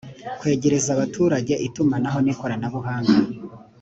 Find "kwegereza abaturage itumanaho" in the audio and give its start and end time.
0.39-2.17